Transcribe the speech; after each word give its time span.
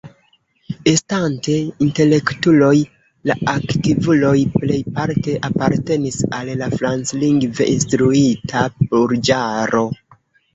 Estante 0.91 1.57
intelektuloj, 1.87 2.71
la 3.31 3.35
aktivuloj 3.53 4.33
plejparte 4.55 5.35
apartenis 5.51 6.19
al 6.39 6.51
la 6.63 6.71
franclingve 6.79 7.69
instruita 7.75 8.65
burĝaro. 8.95 9.85